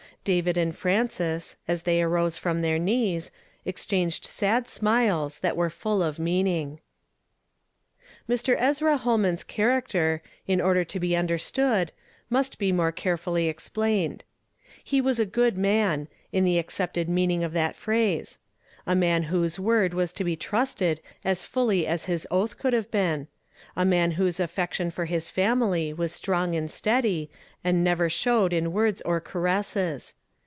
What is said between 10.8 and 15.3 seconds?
to be un derstood, must be more carefully explained. lie was a